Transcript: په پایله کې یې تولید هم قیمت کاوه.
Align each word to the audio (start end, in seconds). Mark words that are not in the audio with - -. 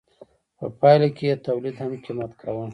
په 0.57 0.65
پایله 0.79 1.07
کې 1.17 1.25
یې 1.29 1.35
تولید 1.45 1.75
هم 1.81 1.91
قیمت 2.05 2.31
کاوه. 2.41 2.65